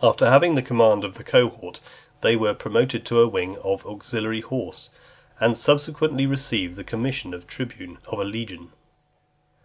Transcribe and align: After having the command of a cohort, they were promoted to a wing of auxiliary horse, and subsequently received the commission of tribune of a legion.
After 0.00 0.30
having 0.30 0.54
the 0.54 0.62
command 0.62 1.02
of 1.02 1.18
a 1.18 1.24
cohort, 1.24 1.80
they 2.20 2.36
were 2.36 2.54
promoted 2.54 3.04
to 3.06 3.18
a 3.20 3.26
wing 3.26 3.58
of 3.64 3.84
auxiliary 3.84 4.40
horse, 4.42 4.90
and 5.40 5.56
subsequently 5.58 6.24
received 6.24 6.76
the 6.76 6.84
commission 6.84 7.34
of 7.34 7.48
tribune 7.48 7.98
of 8.06 8.20
a 8.20 8.24
legion. 8.24 8.70